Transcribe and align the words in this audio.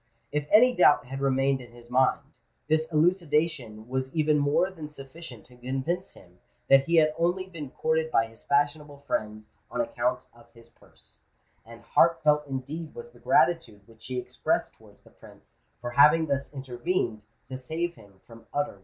If 0.31 0.47
any 0.51 0.75
doubt 0.75 1.05
had 1.05 1.19
remained 1.21 1.61
in 1.61 1.73
his 1.73 1.91
mind, 1.91 2.21
this 2.67 2.91
elucidation 2.91 3.87
was 3.87 4.11
even 4.15 4.39
more 4.39 4.71
than 4.71 4.89
sufficient 4.89 5.45
to 5.45 5.57
convince 5.57 6.13
him 6.13 6.39
that 6.69 6.85
he 6.85 6.95
had 6.95 7.13
only 7.19 7.45
been 7.45 7.69
courted 7.69 8.09
by 8.09 8.25
his 8.25 8.41
fashionable 8.41 8.97
friends 9.05 9.51
on 9.69 9.79
account 9.79 10.25
of 10.33 10.51
his 10.55 10.71
purse; 10.71 11.19
and 11.63 11.83
heart 11.83 12.23
felt 12.23 12.47
indeed 12.47 12.95
was 12.95 13.11
the 13.11 13.19
gratitude 13.19 13.81
which 13.87 14.07
he 14.07 14.17
expressed 14.17 14.73
towards 14.73 15.03
the 15.03 15.11
Prince 15.11 15.59
for 15.79 15.91
having 15.91 16.25
thus 16.25 16.51
intervened 16.51 17.25
to 17.45 17.55
save 17.55 17.93
him 17.93 18.21
from 18.25 18.47
utter 18.51 18.71
ruin. 18.71 18.79